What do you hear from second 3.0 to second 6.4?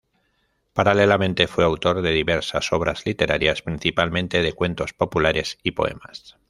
literarias, principalmente de cuentos populares y poemas.